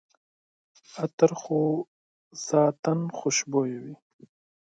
[1.01, 1.59] عطر خو
[2.47, 3.95] ذاتاً خوشبویه وي.